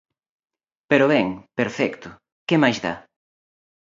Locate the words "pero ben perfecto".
0.89-2.07